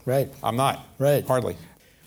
[0.06, 0.30] Right.
[0.42, 0.86] I'm not.
[0.98, 1.26] Right.
[1.26, 1.56] Hardly.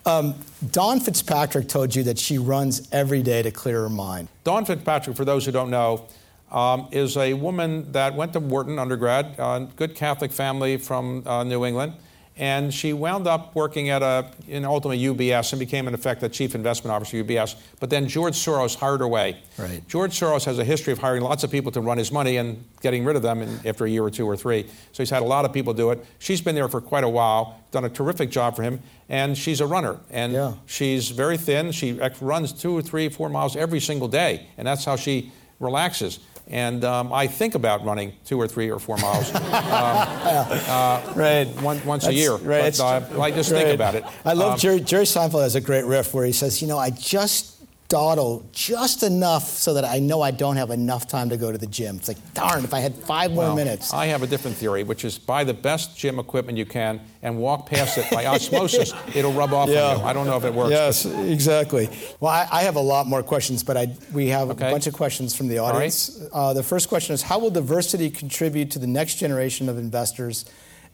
[0.05, 0.35] Um,
[0.71, 4.27] Dawn Fitzpatrick told you that she runs every day to clear her mind.
[4.43, 6.07] Dawn Fitzpatrick, for those who don't know,
[6.51, 11.43] um, is a woman that went to Wharton undergrad, uh, good Catholic family from uh,
[11.43, 11.93] New England,
[12.37, 16.27] and she wound up working at a, in ultimately UBS and became in effect the
[16.27, 17.55] chief investment officer of UBS.
[17.79, 19.37] But then George Soros hired her away.
[19.57, 19.87] Right.
[19.87, 22.61] George Soros has a history of hiring lots of people to run his money and
[22.81, 24.63] getting rid of them in, after a year or two or three.
[24.91, 26.05] So he's had a lot of people do it.
[26.19, 29.61] She's been there for quite a while, done a terrific job for him, and she's
[29.61, 29.97] a runner.
[30.09, 30.53] And Yeah.
[30.65, 31.71] she's very thin.
[31.71, 35.31] She runs two or three, four miles every single day, and that's how she
[35.61, 36.19] relaxes.
[36.47, 41.45] And um, I think about running two or three or four miles um, uh, Right.
[41.61, 42.35] one, once a year.
[42.35, 42.79] right, But
[43.17, 44.03] uh, I just think about it.
[44.23, 46.77] I love Um, Jerry, Jerry Seinfeld has a great riff where he says, you know,
[46.77, 47.54] I just
[47.87, 51.57] dawdle just enough so that I know I don't have enough time to go to
[51.57, 51.97] the gym.
[51.97, 53.93] It's like, darn, if I had five more well, minutes.
[53.93, 57.37] I have a different theory, which is buy the best gym equipment you can and
[57.37, 58.91] walk past it by osmosis.
[59.13, 59.93] It'll rub off Yeah.
[59.93, 60.05] on you.
[60.05, 60.71] I don't know if it works.
[60.71, 61.89] Yes, exactly.
[62.19, 64.67] Well, I, I have a lot more questions, but I, we have Okay.
[64.67, 65.75] a bunch of questions from the right.
[65.75, 66.19] audience.
[66.33, 70.45] Uh, the first question is How will diversity contribute to the next generation of investors,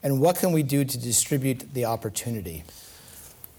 [0.04, 2.64] and what can we do to distribute the opportunity?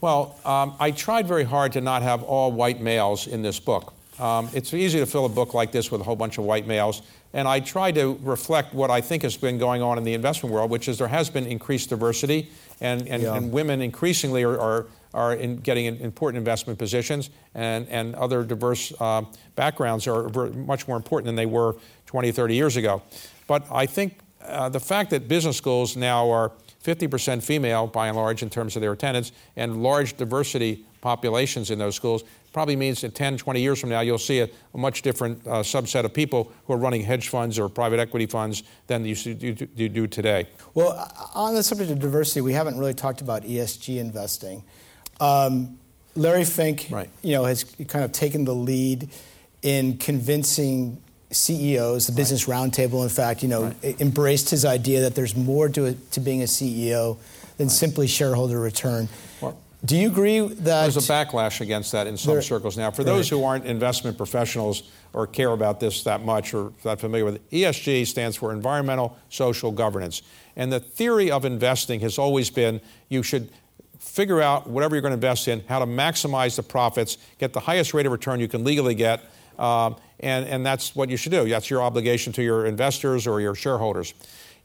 [0.03, 3.93] Well, um, I tried very hard to not have all white males in this book.
[4.19, 6.67] Um, it's easy to fill a book like this with a whole bunch of white
[6.67, 10.13] males, and I tried to reflect what I think has been going on in the
[10.13, 13.35] investment world, which is there has been increased diversity, and, and, Yeah.
[13.35, 18.43] and women increasingly are, are, are in getting in important investment positions, and, and other
[18.43, 19.21] diverse uh,
[19.55, 23.01] backgrounds are much more important than they were 20, 30 years ago.
[23.47, 26.51] But I think uh, the fact that business schools now are
[26.83, 31.79] 50% female by and large in terms of their attendance and large diversity populations in
[31.79, 35.01] those schools probably means that 10, 20 years from now you'll see a, a much
[35.01, 39.03] different uh, subset of people who are running hedge funds or private equity funds than
[39.03, 40.47] you, you, you do today.
[40.73, 44.63] Well, on the subject of diversity, we haven't really talked about ESG investing.
[45.19, 45.79] Um,
[46.15, 47.09] Larry Fink, Right.
[47.23, 49.09] you know, has kind of taken the lead
[49.63, 51.01] in convincing
[51.33, 52.07] CEOs.
[52.07, 55.85] The Business Roundtable, in fact, you know, e- embraced his idea that there's more to
[55.85, 57.17] it, to being a CEO
[57.57, 59.09] than simply shareholder return.
[59.41, 62.89] Well, Do you agree that There's a backlash against that in some There- circles now.
[62.91, 63.37] For those Right.
[63.37, 67.41] who aren't investment professionals or care about this that much or that familiar with it,
[67.51, 70.21] ESG stands for environmental social governance.
[70.55, 73.49] And the theory of investing has always been you should
[73.99, 77.59] figure out whatever you're going to invest in, how to maximize the profits, get the
[77.61, 79.21] highest rate of return you can legally get,
[79.59, 81.47] um, and, and that's what you should do.
[81.47, 84.13] That's your obligation to your investors or your shareholders.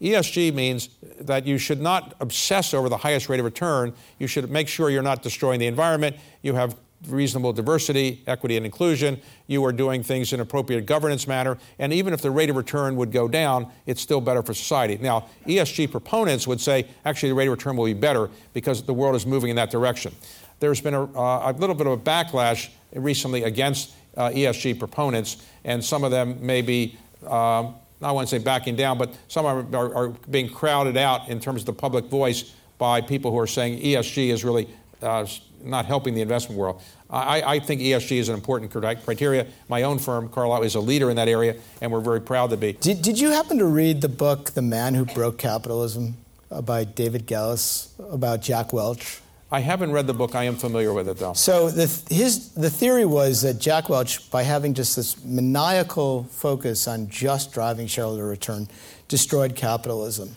[0.00, 3.92] ESG means that you should not obsess over the highest rate of return.
[4.18, 6.16] You should make sure you're not destroying the environment.
[6.42, 9.20] You have reasonable diversity, equity, and inclusion.
[9.46, 11.58] You are doing things in appropriate governance manner.
[11.78, 14.98] And even if the rate of return would go down, it's still better for society.
[15.00, 18.94] Now, ESG proponents would say actually the rate of return will be better because the
[18.94, 20.14] world is moving in that direction.
[20.60, 25.44] There's been a, uh, a little bit of a backlash recently against uh, ESG proponents,
[25.64, 26.96] and some of them may be.
[27.26, 31.40] Um, I wouldn't say backing down, but some are, are, are being crowded out in
[31.40, 34.68] terms of the public voice by people who are saying ESG is really
[35.02, 35.26] uh,
[35.62, 36.80] not helping the investment world.
[37.10, 39.46] I, I think ESG is an important criteria.
[39.68, 42.56] My own firm, Carlyle, is a leader in that area, and we're very proud to
[42.56, 42.74] be.
[42.74, 46.16] Did, did you happen to read the book The Man Who Broke Capitalism
[46.50, 49.20] uh, by David Gelles about Jack Welch?
[49.50, 50.34] I haven't read the book.
[50.34, 51.32] I am familiar with it, though.
[51.32, 56.86] So the, his, the theory was that Jack Welch, by having just this maniacal focus
[56.86, 58.68] on just driving shareholder return,
[59.08, 60.36] destroyed capitalism.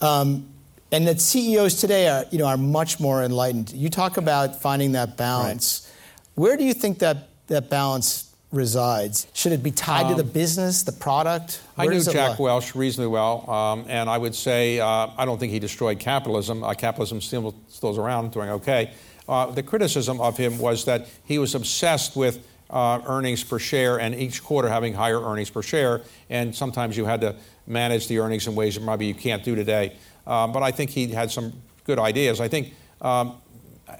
[0.00, 0.46] Um,
[0.92, 3.72] and that CEOs today are, you know, are much more enlightened.
[3.72, 5.84] You talk about finding that balance.
[5.84, 6.42] Right.
[6.42, 9.26] Where do you think that, that balance resides?
[9.34, 11.62] Should it be tied um, to the um, business, the product?
[11.74, 15.38] Where I knew Jack Welch reasonably well, um, and I would say uh, I don't
[15.38, 16.64] think he destroyed capitalism.
[16.64, 18.92] Uh, capitalism still, still is around, doing okay.
[19.28, 24.00] Uh, the criticism of him was that he was obsessed with uh, earnings per share
[24.00, 28.18] and each quarter having higher earnings per share, and sometimes you had to manage the
[28.18, 29.94] earnings in ways that maybe you can't do today.
[30.26, 31.52] Uh, but I think he had some
[31.84, 32.40] good ideas.
[32.40, 33.36] I think um,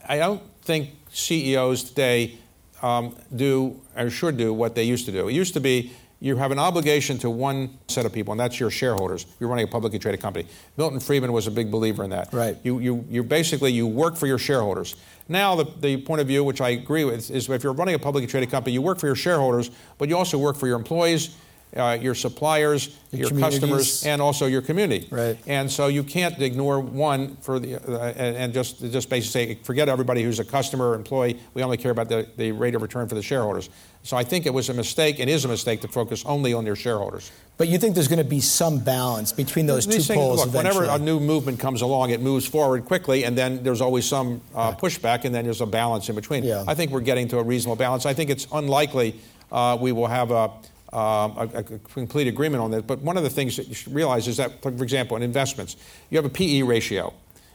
[0.07, 2.39] I don't think CEOs today
[2.83, 5.29] um, do or should do what they used to do.
[5.29, 8.59] It used to be you have an obligation to one set of people, and that's
[8.59, 9.27] your shareholders.
[9.39, 10.49] You're running a publicly traded company.
[10.77, 12.33] Milton Friedman was a big believer in that.
[12.33, 12.57] Right.
[12.65, 14.97] You, you, you basically you work for your shareholders.
[15.29, 17.99] Now the, the point of view, which I agree with, is if you're running a
[17.99, 21.37] publicly traded company, you work for your shareholders, but you also work for your employees,
[21.77, 25.07] uh, your suppliers, your, your customers, and also your community.
[25.11, 25.39] Right.
[25.47, 29.63] And so you can't ignore one for the uh, and, and, just just basically say
[29.63, 31.39] forget everybody who's a customer or employee.
[31.55, 33.69] We only care about the, the rate of return for the shareholders.
[34.03, 36.65] So I think it was a mistake and is a mistake to focus only on
[36.65, 37.31] your shareholders.
[37.59, 40.47] But you think there's going to be some balance between those These two things, poles
[40.47, 44.07] look, Whenever a new movement comes along, it moves forward quickly, and then there's always
[44.07, 46.45] some uh, pushback, and then there's a balance in between.
[46.45, 46.65] Yeah.
[46.67, 48.07] I think we're getting to a reasonable balance.
[48.07, 50.53] I think it's unlikely uh, we will have a
[50.93, 52.83] um, a, a, complete agreement on this.
[52.83, 55.77] But one of the things that you should realize is that, for example, in investments,
[56.09, 57.13] you have a PE ratio.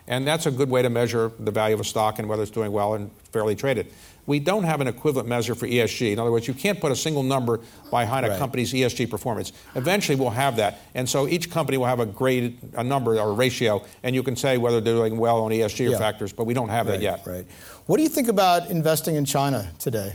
[0.07, 2.51] And that's a good way to measure the value of a stock and whether it's
[2.51, 3.87] doing well and fairly traded.
[4.25, 6.13] We don't have an equivalent measure for ESG.
[6.13, 8.35] In other words, you can't put a single number behind right.
[8.35, 9.51] a company's ESG performance.
[9.75, 10.79] Eventually, we'll have that.
[10.93, 14.23] And so each company will have a grade, a number or a ratio, and you
[14.23, 15.97] can say whether they're doing well on ESG yeah.
[15.97, 17.23] factors, but we don't have right, that yet.
[17.25, 17.45] Right.
[17.85, 20.13] What do you think about investing in China today?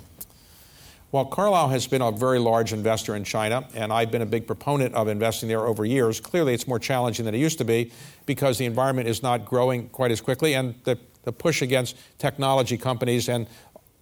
[1.11, 4.47] Well, Carlyle has been a very large investor in China, and I've been a big
[4.47, 6.21] proponent of investing there over years.
[6.21, 7.93] Clearly, it's more challenging than it used to be
[8.27, 12.77] because the environment is not growing quite as quickly, and the, the push against technology
[12.77, 13.47] companies and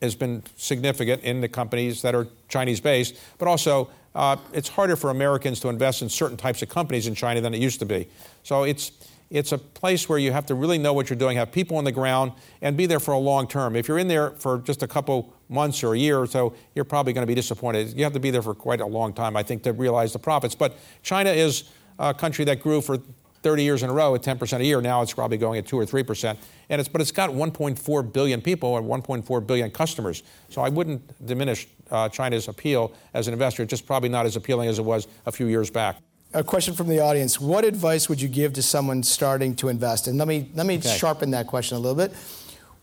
[0.03, 4.97] has been significant in the companies that are Chinese based, but also uh, it's harder
[4.97, 7.87] for Americans to invest in certain types of companies in China than it used to
[7.87, 8.09] be.
[8.43, 8.91] So it's
[9.31, 11.85] it's a place where you have to really know what you're doing, have people on
[11.85, 13.75] the ground, and be there for a long term.
[13.75, 16.85] If you're in there for just a couple months or a year or so, you're
[16.85, 17.97] probably going to be disappointed.
[17.97, 20.19] You have to be there for quite a long time, I think, to realize the
[20.19, 20.55] profits.
[20.55, 21.65] But China is
[21.99, 22.99] a country that grew for
[23.43, 24.81] 30 years in a row at 10% a year.
[24.81, 26.37] Now it's probably going at 2 or 3%.
[26.69, 30.25] And it's, but it's got 1.4 billion people and 1.4 billion customers.
[30.49, 33.63] So I wouldn't diminish uh, China's appeal as an investor.
[33.63, 35.99] It's just probably not as appealing as it was a few years back
[36.35, 37.41] a question from the audience.
[37.41, 40.07] What advice would you give to someone starting to invest?
[40.07, 40.97] And let me, let me okay.
[40.97, 42.13] sharpen that question a little bit.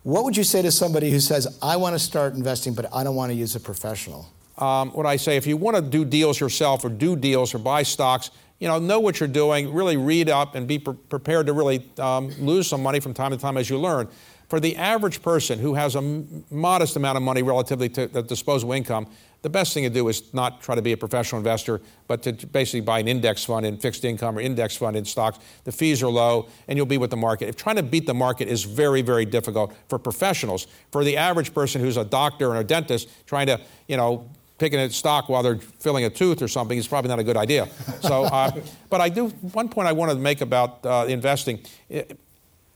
[0.04, 3.06] What would you say to somebody who says, I want to start investing, but I
[3.06, 4.30] don't want to use a professional?
[4.58, 7.58] Um, what I say, if you want to do deals yourself or do deals or
[7.58, 11.48] buy stocks, you know, know what you're doing, really read up and be pre- prepared
[11.48, 14.10] to really um, lose some money from time to time as you learn.
[14.50, 18.22] For the average person who has a m- modest amount of money relatively to the
[18.22, 19.08] disposable income,
[19.44, 22.32] the best thing to do is not try to be a professional investor, but to
[22.48, 25.38] basically buy an index fund in fixed income or index fund in stocks.
[25.66, 27.50] The fees are low, and you'll be with the market.
[27.50, 31.54] If trying to beat the market is very, very difficult for professionals, for the average
[31.54, 34.30] person who's a doctor or a dentist trying to, you know,
[34.60, 37.36] picking a stock while they're filling a tooth or something is probably not a good
[37.36, 37.68] idea.
[38.00, 38.50] So, uh,
[38.90, 41.60] but I do one point I wanted to make about uh, investing.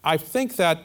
[0.04, 0.84] I think that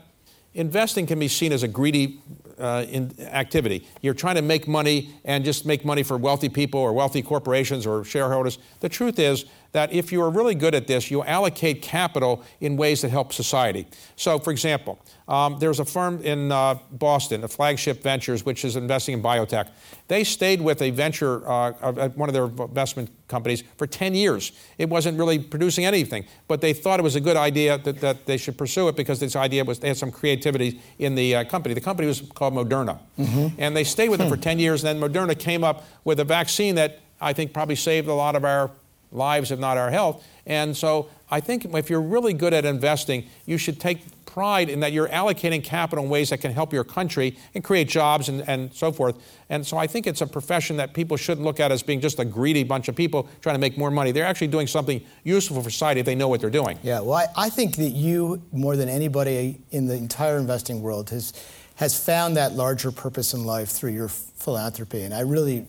[0.54, 2.20] investing can be seen as a greedy
[2.58, 2.84] uh,
[3.20, 3.86] activity.
[4.02, 7.86] You're trying to make money and just make money for wealthy people or wealthy corporations
[7.86, 8.58] or shareholders.
[8.80, 12.76] The truth is that if you are really good at this, you allocate capital in
[12.76, 13.86] ways that help society.
[14.16, 18.76] So, for example, um, there's a firm in uh, Boston, a Flagship Ventures, which is
[18.76, 19.70] investing in biotech.
[20.08, 24.52] They stayed with a venture, uh, one of their investment companies, for 10 years.
[24.76, 28.26] It wasn't really producing anything, but they thought it was a good idea that, that
[28.26, 31.44] they should pursue it because this idea was they had some creativity in the uh,
[31.44, 31.74] company.
[31.74, 32.98] The company was called Moderna.
[33.18, 33.54] Mm-hmm.
[33.58, 34.28] And they stayed with hmm.
[34.28, 37.54] them for 10 years, and then Moderna came up with a vaccine that I think
[37.54, 38.70] probably saved a lot of our
[39.12, 40.24] lives, if not our health.
[40.46, 44.80] And so I think if you're really good at investing, you should take pride in
[44.80, 48.46] that you're allocating capital in ways that can help your country and create jobs and,
[48.48, 49.16] and so forth.
[49.50, 52.18] And so I think it's a profession that people shouldn't look at as being just
[52.18, 54.10] a greedy bunch of people trying to make more money.
[54.10, 56.78] They're actually doing something useful for society if they know what they're doing.
[56.82, 61.10] Yeah, well, I, I think that you, more than anybody in the entire investing world,
[61.10, 61.34] has,
[61.74, 65.02] has found that larger purpose in life through your philanthropy.
[65.02, 65.66] And I really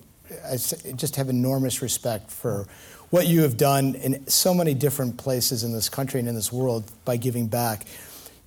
[0.49, 2.65] I just have enormous respect for
[3.13, 6.51] what you have done in so many different places in this country and in this
[6.51, 7.85] world by giving back.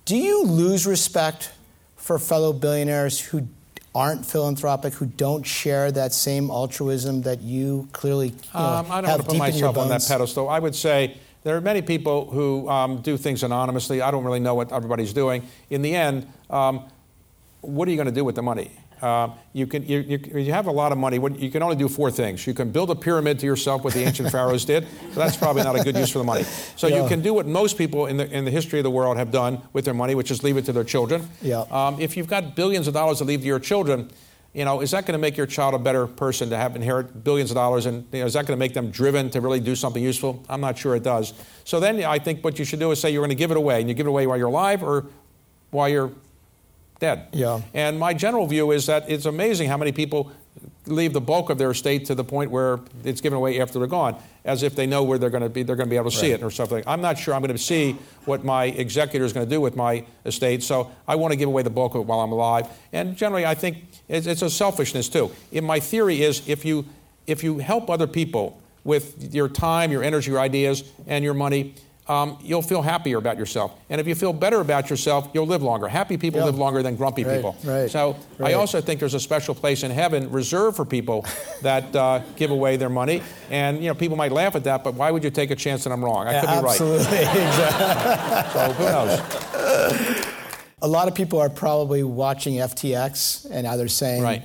[0.03, 1.51] Do you lose respect
[1.95, 3.47] for fellow billionaires who
[3.95, 8.99] aren't philanthropic, who don't share that same altruism that you clearly you know, um, I
[8.99, 10.49] don't have want to put myself on that pedestal.
[10.49, 14.01] I would say there are many people who um, do things anonymously.
[14.01, 15.47] I don't really know what everybody's doing.
[15.69, 16.83] In the end, um,
[17.61, 18.71] what are you going to do with the money?
[19.01, 21.19] Uh, you can you, you, you have a lot of money.
[21.19, 22.47] What, you can only do four things.
[22.47, 24.87] You can build a pyramid to yourself, what the ancient pharaohs did.
[25.13, 26.43] So that's probably not a good use for the money.
[26.75, 27.03] So Yeah.
[27.03, 29.31] you can do what most people in the in the history of the world have
[29.31, 31.27] done with their money, which is leave it to their children.
[31.41, 31.65] Yeah.
[31.71, 34.09] Um, if you've got billions of dollars to leave to your children,
[34.53, 37.23] you know, is that going to make your child a better person to have inherit
[37.23, 37.85] billions of dollars?
[37.85, 40.43] And you know, is that going to make them driven to really do something useful?
[40.49, 41.33] I'm not sure it does.
[41.65, 43.57] So then I think what you should do is say you're going to give it
[43.57, 45.05] away, and you give it away while you're alive or
[45.69, 46.11] while you're
[46.99, 47.27] dead.
[47.31, 47.61] Yeah.
[47.73, 50.31] And my general view is that it's amazing how many people
[50.85, 53.87] leave the bulk of their estate to the point where it's given away after they're
[53.87, 55.63] gone, as if they know where they're going to be.
[55.63, 56.83] They're going to be able to see it or something.
[56.87, 59.75] I'm not sure I'm going to see what my executor is going to do with
[59.75, 62.67] my estate, so I want to give away the bulk of it while I'm alive.
[62.93, 65.31] And generally, I think it's, it's a selfishness too.
[65.51, 66.85] In my theory is if you
[67.27, 71.75] if you help other people with your time, your energy, your ideas, and your money.
[72.09, 73.73] Um, you'll feel happier about yourself.
[73.89, 75.87] And if you feel better about yourself, you'll live longer.
[75.89, 76.45] Happy people Yeah.
[76.45, 77.55] live longer than grumpy Right, people.
[77.65, 81.25] right, So I also think there's a special place in heaven reserved for people
[81.63, 83.21] that uh, give away their money.
[83.51, 85.83] And you know, people might laugh at that, but why would you take a chance
[85.83, 86.27] that I'm wrong?
[86.27, 86.65] I could be right.
[86.65, 88.51] Absolutely, exactly.
[88.53, 90.25] So who knows?
[90.81, 94.43] A lot of people are probably watching FTX and either saying, Right.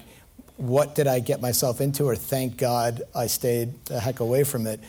[0.57, 4.66] "What did I get myself into?" or "Thank God I stayed the heck away from
[4.66, 4.81] it."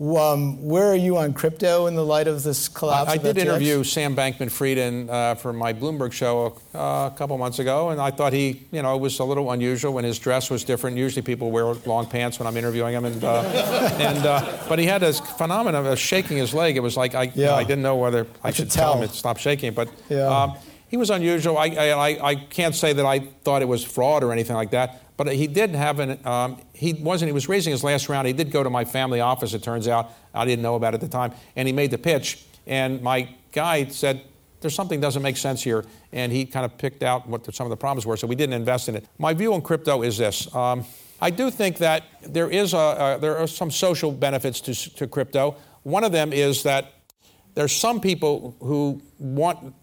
[0.00, 3.10] Um, where are you on crypto in the light of this collapse?
[3.10, 3.40] I of did FTX?
[3.42, 8.10] interview Sam Bankman-Fried uh, for my Bloomberg show uh, a couple months ago, and I
[8.10, 10.96] thought he, you know, was a little unusual when his dress was different.
[10.96, 13.40] Usually, people wear long pants when I'm interviewing him, and uh,
[14.00, 16.78] and uh, but he had this phenomenon of shaking his leg.
[16.78, 17.54] It was like I, Yeah.
[17.54, 19.90] I didn't know whether I, I should could tell him to stop shaking, but.
[20.08, 20.26] Yeah.
[20.26, 20.54] Um,
[20.88, 21.56] he was unusual.
[21.56, 24.70] I, I, I- I can't say that I thought it was fraud or anything like
[24.72, 26.18] that, but he did have an.
[26.26, 27.28] Um, he wasn't.
[27.28, 28.26] He was raising his last round.
[28.26, 29.52] He did go to my family office.
[29.52, 31.98] It turns out I didn't know about it at the time, and he made the
[31.98, 32.42] pitch.
[32.66, 34.22] And my guy said,
[34.62, 37.66] "There's something doesn't make sense here," and he kind of picked out what the, some
[37.66, 38.16] of the problems were.
[38.16, 39.04] So we didn't invest in it.
[39.18, 40.54] My view on crypto is this.
[40.54, 40.86] Um,
[41.20, 45.06] I do think that there is a, uh, there are some social benefits to, to
[45.06, 45.54] crypto.
[45.82, 46.94] One of them is that
[47.52, 49.74] there's some people who want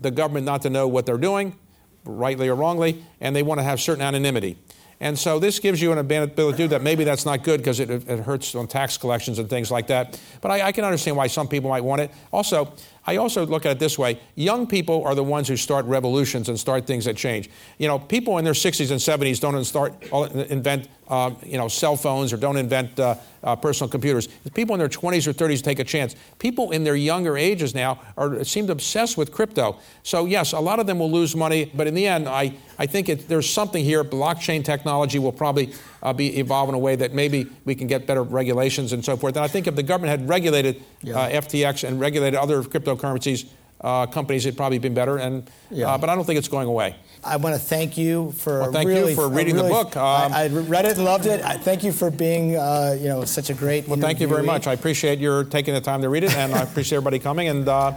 [0.00, 1.58] the government not to know what they're doing,
[2.06, 4.58] rightly or wrongly, and they want to have certain anonymity.
[4.98, 6.80] And so this gives you an ability to do that.
[6.80, 10.18] Maybe that's not good because it, it hurts on tax collections and things like that.
[10.40, 12.10] But I, I can understand why some people might want it.
[12.32, 12.72] Also,
[13.06, 16.48] I also look at it this way: young people are the ones who start revolutions
[16.48, 17.50] and start things that change.
[17.78, 20.02] You know, people in their 60s and 70s don't start
[20.50, 23.14] invent uh, you know cell phones or don't invent uh,
[23.44, 24.26] uh, personal computers.
[24.54, 26.16] People in their 20s or 30s take a chance.
[26.38, 29.76] People in their younger ages now are seem obsessed with crypto.
[30.02, 32.86] So yes, a lot of them will lose money, but in the end, I I
[32.86, 34.02] think it, there's something here.
[34.04, 38.06] Blockchain technology will probably uh, be evolve in a way that maybe we can get
[38.06, 39.36] better regulations and so forth.
[39.36, 41.18] And I think if the government had regulated Yeah.
[41.18, 43.46] uh, FTX and regulated other cryptocurrencies
[43.80, 45.18] uh, companies, it'd probably been better.
[45.18, 45.96] And Yeah.
[45.98, 46.96] but I don't think it's going away.
[47.26, 49.96] I want to thank you for Well, thank you really, for a reading the book.
[49.96, 51.44] Um, I, I read it and loved it.
[51.44, 53.88] I thank you for being, uh, you know, such a great.
[53.88, 54.66] Well, thank you very much.
[54.66, 57.48] I appreciate your taking the time to read it, and I appreciate everybody coming.
[57.48, 57.92] And uh,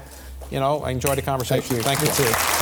[0.49, 1.77] you know, I enjoyed the conversation.
[1.77, 2.07] Thank you.
[2.07, 2.33] Thank you.
[2.33, 2.59] too.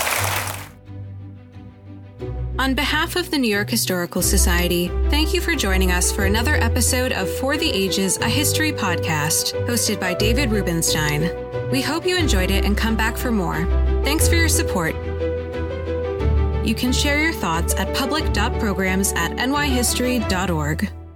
[2.59, 6.55] On behalf of the New York Historical Society, thank you for joining us for another
[6.55, 11.29] episode of For the Ages, a history podcast, hosted by David Rubenstein.
[11.71, 13.65] We hope you enjoyed it and come back for more.
[14.03, 14.95] Thanks for your support.
[16.67, 21.06] You can share your thoughts at public.programs at nyhistory.org.